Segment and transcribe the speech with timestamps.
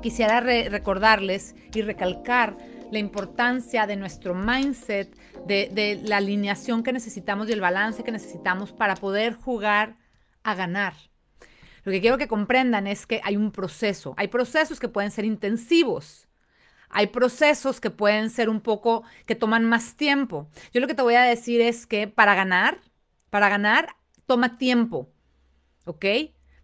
[0.00, 2.56] quisiera recordarles y recalcar
[2.90, 8.12] la importancia de nuestro mindset, de, de la alineación que necesitamos y el balance que
[8.12, 9.96] necesitamos para poder jugar
[10.42, 10.94] a ganar.
[11.84, 14.14] Lo que quiero que comprendan es que hay un proceso.
[14.16, 16.28] Hay procesos que pueden ser intensivos.
[16.90, 20.48] Hay procesos que pueden ser un poco, que toman más tiempo.
[20.72, 22.80] Yo lo que te voy a decir es que para ganar,
[23.30, 23.94] para ganar,
[24.26, 25.08] toma tiempo.
[25.84, 26.04] ¿Ok?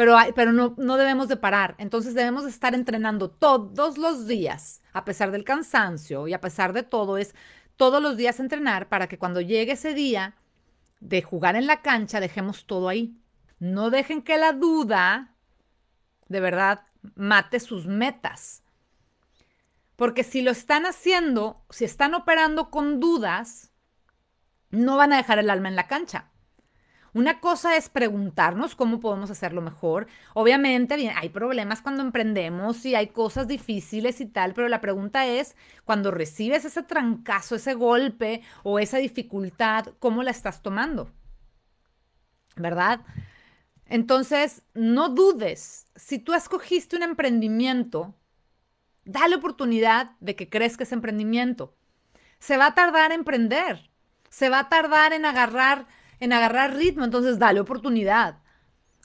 [0.00, 1.74] Pero, pero no, no debemos de parar.
[1.76, 6.72] Entonces debemos de estar entrenando todos los días, a pesar del cansancio y a pesar
[6.72, 7.34] de todo, es
[7.76, 10.36] todos los días entrenar para que cuando llegue ese día
[11.00, 13.14] de jugar en la cancha, dejemos todo ahí.
[13.58, 15.34] No dejen que la duda,
[16.28, 18.62] de verdad, mate sus metas.
[19.96, 23.70] Porque si lo están haciendo, si están operando con dudas,
[24.70, 26.29] no van a dejar el alma en la cancha.
[27.12, 30.06] Una cosa es preguntarnos cómo podemos hacerlo mejor.
[30.34, 35.26] Obviamente, bien, hay problemas cuando emprendemos y hay cosas difíciles y tal, pero la pregunta
[35.26, 41.10] es, cuando recibes ese trancazo, ese golpe o esa dificultad, ¿cómo la estás tomando?
[42.56, 43.00] ¿Verdad?
[43.86, 48.14] Entonces, no dudes, si tú escogiste un emprendimiento,
[49.04, 51.74] dale oportunidad de que crezca ese emprendimiento.
[52.38, 53.90] Se va a tardar en emprender,
[54.28, 55.86] se va a tardar en agarrar,
[56.20, 58.38] en agarrar ritmo, entonces dale oportunidad.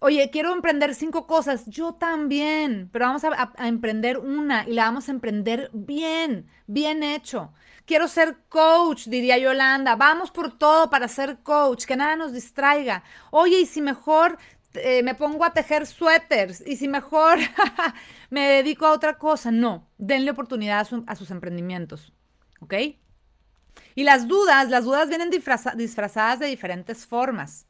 [0.00, 4.84] Oye, quiero emprender cinco cosas, yo también, pero vamos a, a emprender una y la
[4.84, 7.52] vamos a emprender bien, bien hecho.
[7.86, 9.94] Quiero ser coach, diría Yolanda.
[9.96, 13.02] Vamos por todo para ser coach, que nada nos distraiga.
[13.30, 14.38] Oye, y si mejor
[14.74, 17.38] eh, me pongo a tejer suéteres y si mejor
[18.30, 19.50] me dedico a otra cosa.
[19.50, 22.12] No, denle oportunidad a, sus emprendimientos.
[22.60, 22.74] ¿Ok?
[23.94, 27.66] Y las dudas, las dudas vienen disfrazadas de diferentes formas.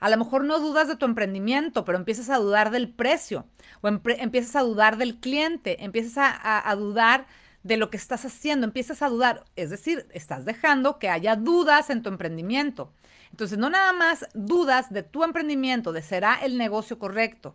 [0.00, 3.46] A lo mejor no dudas de tu emprendimiento, pero empiezas a dudar del precio
[3.82, 7.26] o empiezas a dudar del cliente, empiezas a, dudar
[7.62, 11.90] de lo que estás haciendo, empiezas a dudar, es decir, estás dejando que haya dudas
[11.90, 12.94] en tu emprendimiento.
[13.30, 17.54] Entonces, no nada más dudas de tu emprendimiento, de será el negocio correcto.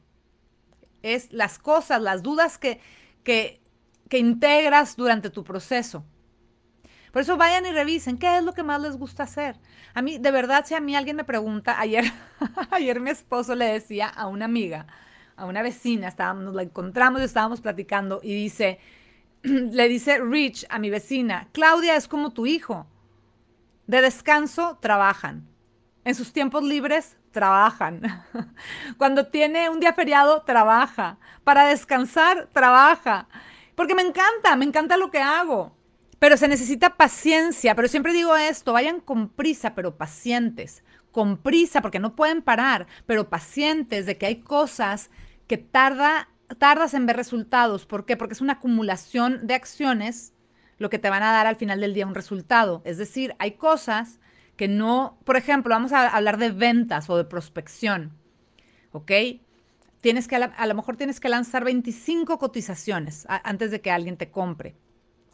[1.02, 2.80] Es las cosas, las dudas que,
[3.24, 3.60] que,
[4.08, 6.06] que integras durante tu proceso.
[7.16, 9.56] Por eso vayan y revisen qué es lo que más les gusta hacer.
[9.94, 12.04] A mí, de verdad, si a mí alguien me pregunta, ayer,
[12.72, 14.86] ayer mi esposo le decía a una amiga,
[15.38, 18.82] a una vecina, estábamos, nos la encontramos y estábamos platicando y dice,
[19.44, 22.86] le dice Rich a mi vecina, Claudia es como tu hijo.
[23.88, 25.48] De descanso trabajan,
[26.04, 28.26] en sus tiempos libres trabajan.
[28.98, 31.18] Cuando tiene un día feriado, trabaja.
[31.46, 33.30] Para descansar, trabaja.
[33.74, 35.75] Porque me encanta, me encanta lo que hago.
[36.26, 37.76] Pero se necesita paciencia.
[37.76, 40.84] Pero siempre digo esto, vayan con prisa, pero pacientes.
[41.12, 45.12] Con prisa, porque no pueden parar, pero pacientes de que hay cosas
[45.46, 47.86] que tarda, tardas en ver resultados.
[47.86, 48.18] ¿Por qué?
[48.18, 50.34] Porque es una acumulación de acciones
[50.80, 52.82] lo que te van a dar al final del día un resultado.
[52.86, 54.20] Es decir, hay cosas
[54.58, 58.14] que no, por ejemplo, vamos a hablar de ventas o de prospección,
[58.94, 59.12] ¿ok?
[60.02, 64.32] Tienes que, a, lo mejor tienes que lanzar 25 cotizaciones antes de que alguien te
[64.32, 64.76] compre.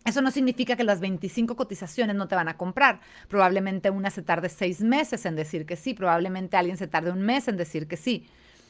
[0.04, 3.02] Eso no significa que las 25 cotizaciones no te van a comprar.
[3.28, 7.22] Probablemente una se tarde seis meses en decir que sí, probablemente alguien se tarde un
[7.22, 8.26] mes en decir que sí.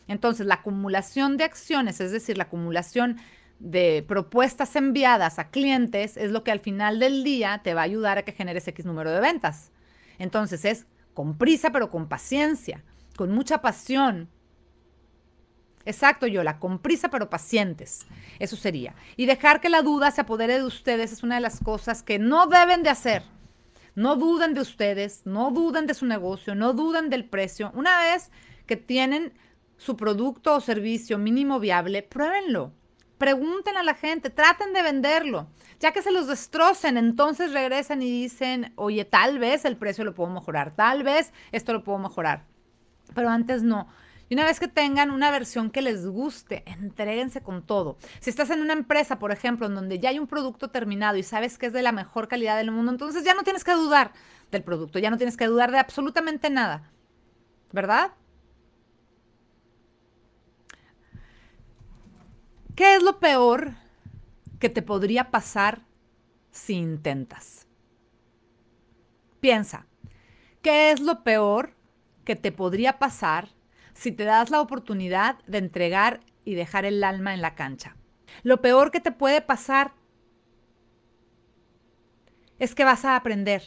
[0.07, 3.17] Entonces, la acumulación de acciones, es decir, la acumulación
[3.59, 7.85] de propuestas enviadas a clientes, es lo que al final del día te va a
[7.85, 9.71] ayudar a que generes X número de ventas.
[10.19, 12.83] Entonces es con prisa, pero con paciencia,
[13.15, 14.29] con mucha pasión.
[15.85, 18.05] Exacto, Yola, con prisa pero pacientes.
[18.39, 18.95] Eso sería.
[19.17, 22.19] Y dejar que la duda se apodere de ustedes es una de las cosas que
[22.19, 23.23] no deben de hacer.
[23.95, 27.71] No duden de ustedes, no duden de su negocio, no duden del precio.
[27.75, 28.31] Una vez
[28.65, 29.33] que tienen
[29.77, 32.71] su producto o servicio mínimo viable, pruébenlo.
[33.17, 35.47] Pregunten a la gente, traten de venderlo.
[35.79, 40.13] Ya que se los destrocen, entonces regresan y dicen, oye, tal vez el precio lo
[40.13, 42.45] puedo mejorar, tal vez esto lo puedo mejorar.
[43.13, 43.87] Pero antes no.
[44.31, 47.97] Y una vez que tengan una versión que les guste, entréguense con todo.
[48.21, 51.23] Si estás en una empresa, por ejemplo, en donde ya hay un producto terminado y
[51.23, 54.13] sabes que es de la mejor calidad del mundo, entonces ya no tienes que dudar
[54.49, 56.93] del producto, ya no tienes que dudar de absolutamente nada.
[57.73, 58.13] ¿Verdad?
[62.73, 63.73] ¿Qué es lo peor
[64.59, 65.81] que te podría pasar
[66.51, 67.67] si intentas?
[69.41, 69.87] Piensa,
[70.61, 71.75] ¿qué es lo peor
[72.23, 73.49] que te podría pasar
[73.93, 77.95] si te das la oportunidad de entregar y dejar el alma en la cancha?
[78.43, 79.93] Lo peor que te puede pasar
[82.59, 83.63] es que vas a aprender.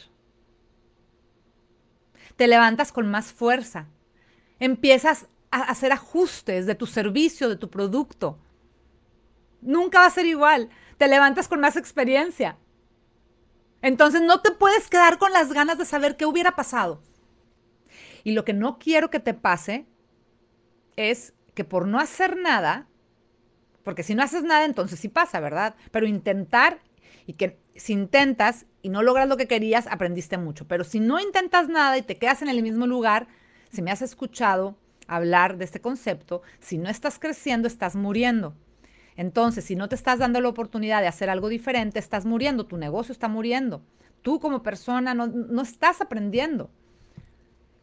[2.35, 3.87] Te levantas con más fuerza.
[4.59, 8.39] Empiezas a hacer ajustes de tu servicio, de tu producto
[9.65, 10.69] Nunca va a ser igual.
[10.97, 12.57] Te levantas con más experiencia.
[13.81, 17.01] Entonces no te puedes quedar con las ganas de saber qué hubiera pasado.
[18.23, 19.87] Y lo que no quiero que te pase
[20.95, 22.87] es que por no hacer nada,
[23.83, 25.75] porque si no haces nada, entonces sí pasa, ¿verdad?
[25.91, 26.79] Pero intentar
[27.27, 30.67] y que si intentas y no logras lo que querías, aprendiste mucho.
[30.67, 33.27] Pero si no intentas nada y te quedas en el mismo lugar,
[33.71, 34.77] si me has escuchado
[35.07, 38.55] hablar de este concepto, si no estás creciendo, estás muriendo.
[39.15, 42.77] Entonces, si no te estás dando la oportunidad de hacer algo diferente, estás muriendo, tu
[42.77, 43.81] negocio está muriendo.
[44.21, 46.69] Tú como persona no, no estás aprendiendo.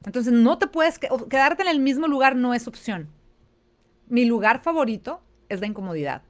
[0.05, 3.09] Entonces, no te puedes quedarte en el mismo lugar no es opción.
[4.09, 6.23] Mi lugar favorito es la incomodidad.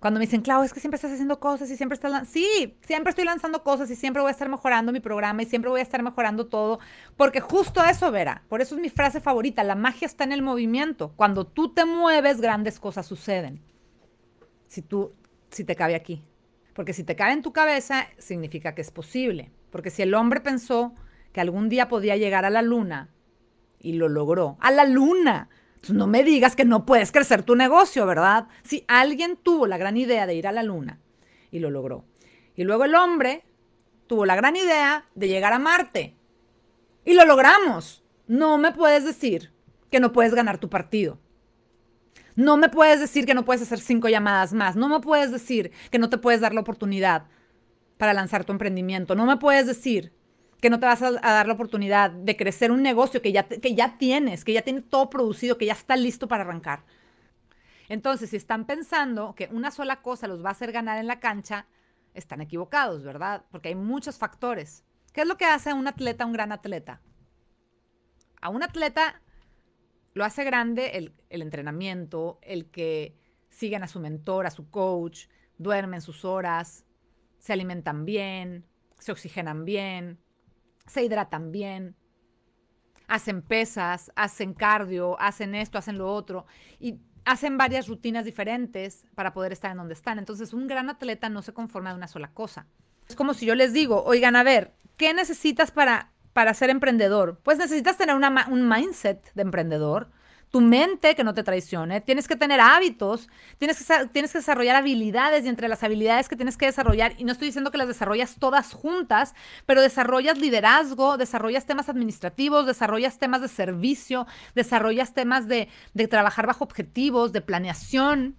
[0.00, 2.28] Cuando me dicen, Clau, es que siempre estás haciendo cosas y siempre estás...
[2.28, 5.70] Sí, siempre estoy lanzando cosas y siempre voy a estar mejorando mi programa y siempre
[5.70, 6.78] voy a estar mejorando todo,
[7.16, 10.42] porque justo eso, Vera, por eso es mi frase favorita, la magia está en el
[10.42, 11.12] movimiento.
[11.16, 13.60] Cuando tú te mueves, grandes cosas suceden.
[14.68, 15.12] Si tú,
[15.50, 16.22] si te cabe aquí.
[16.74, 19.50] Porque si te cabe en tu cabeza, significa que es posible.
[19.70, 20.94] Porque si el hombre pensó
[21.32, 23.10] que algún día podía llegar a la luna
[23.78, 25.48] y lo logró, a la luna,
[25.88, 28.48] no me digas que no puedes crecer tu negocio, ¿verdad?
[28.62, 31.00] Si alguien tuvo la gran idea de ir a la luna
[31.50, 32.04] y lo logró.
[32.56, 33.44] Y luego el hombre
[34.06, 36.16] tuvo la gran idea de llegar a Marte
[37.04, 38.04] y lo logramos.
[38.26, 39.52] No me puedes decir
[39.90, 41.18] que no puedes ganar tu partido.
[42.34, 44.76] No me puedes decir que no puedes hacer cinco llamadas más.
[44.76, 47.24] No me puedes decir que no te puedes dar la oportunidad
[47.96, 49.14] para lanzar tu emprendimiento.
[49.14, 50.12] No me puedes decir
[50.60, 53.74] que no te vas a, dar la oportunidad de crecer un negocio que ya, que
[53.74, 56.84] ya tienes, que ya tiene todo producido, que ya está listo para arrancar.
[57.88, 61.20] Entonces, si están pensando que una sola cosa los va a hacer ganar en la
[61.20, 61.66] cancha,
[62.12, 63.44] están equivocados, ¿verdad?
[63.50, 64.84] Porque hay muchos factores.
[65.12, 67.00] ¿Qué es lo que hace a un atleta un gran atleta?
[68.40, 69.22] A un atleta
[70.14, 73.16] lo hace grande el, el entrenamiento, el que
[73.48, 75.26] siguen a su mentor, a su coach,
[75.56, 76.84] duermen sus horas,
[77.38, 78.66] se alimentan bien,
[78.98, 80.18] se oxigenan bien,
[80.88, 81.96] se hidratan bien,
[83.06, 86.46] hacen pesas, hacen cardio, hacen esto, hacen lo otro
[86.78, 90.18] y hacen varias rutinas diferentes para poder estar en donde están.
[90.18, 92.66] Entonces, un gran atleta no se conforma de una sola cosa.
[93.08, 97.40] Es como si yo les digo, oigan, a ver, ¿qué necesitas para, para ser emprendedor?
[97.42, 100.10] Pues necesitas tener un mindset de emprendedor,
[100.50, 103.28] tu mente que no te traicione, tienes que tener hábitos,
[103.58, 107.24] tienes que, tienes que desarrollar habilidades y entre las habilidades que tienes que desarrollar, y
[107.24, 109.34] no estoy diciendo que las desarrollas todas juntas,
[109.66, 116.46] pero desarrollas liderazgo, desarrollas temas administrativos, desarrollas temas de servicio, desarrollas temas de, de trabajar
[116.46, 118.36] bajo objetivos, de planeación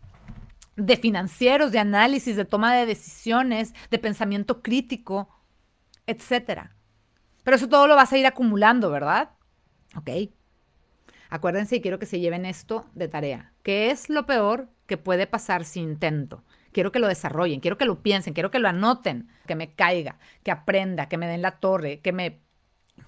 [0.76, 5.30] de financieros, de análisis, de toma de decisiones, de pensamiento crítico,
[6.08, 6.76] etcétera.
[7.44, 9.32] Pero eso todo lo vas a ir acumulando, ¿verdad?
[9.96, 10.10] Ok.
[11.30, 13.54] Acuérdense y quiero que se lleven esto de tarea.
[13.62, 16.44] ¿Qué es lo peor que puede pasar si intento?
[16.72, 20.18] Quiero que lo desarrollen, quiero que lo piensen, quiero que lo anoten, que me caiga,
[20.44, 22.40] que aprenda, que me den la torre, que me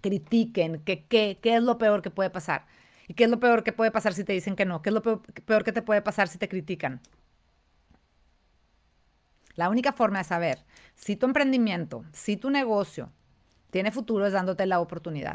[0.02, 2.66] critiquen, que qué, qué es lo peor que puede pasar.
[3.08, 4.82] ¿Y qué es lo peor que puede pasar si te dicen que no?
[4.82, 7.02] ¿Qué es lo peor, peor que te puede pasar si te critican?
[9.56, 10.64] La única forma de saber
[10.96, 13.12] si tu emprendimiento, si tu negocio
[13.70, 15.34] tiene futuro es dándote la oportunidad.